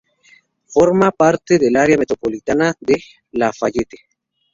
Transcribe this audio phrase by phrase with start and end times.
[0.65, 2.97] Forma parte del área metropolitana de
[3.33, 3.99] Lafayette.